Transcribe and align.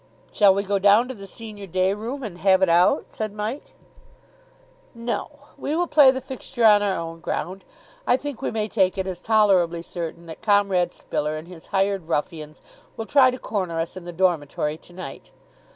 "Shall 0.33 0.55
we 0.55 0.63
go 0.63 0.79
down 0.79 1.07
to 1.09 1.13
the 1.13 1.27
senior 1.27 1.67
day 1.67 1.93
room, 1.93 2.23
and 2.23 2.39
have 2.39 2.63
it 2.63 2.69
out?" 2.69 3.11
said 3.13 3.31
Mike. 3.33 3.75
"No, 4.95 5.41
we 5.59 5.75
will 5.75 5.85
play 5.85 6.09
the 6.09 6.19
fixture 6.19 6.65
on 6.65 6.81
our 6.81 6.97
own 6.97 7.19
ground. 7.19 7.63
I 8.07 8.17
think 8.17 8.41
we 8.41 8.49
may 8.49 8.67
take 8.67 8.97
it 8.97 9.05
as 9.05 9.21
tolerably 9.21 9.83
certain 9.83 10.25
that 10.25 10.41
Comrade 10.41 10.91
Spiller 10.91 11.37
and 11.37 11.47
his 11.47 11.67
hired 11.67 12.07
ruffians 12.07 12.63
will 12.97 13.05
try 13.05 13.29
to 13.29 13.37
corner 13.37 13.79
us 13.79 13.95
in 13.95 14.05
the 14.05 14.11
dormitory 14.11 14.75
to 14.77 14.91
night. 14.93 15.29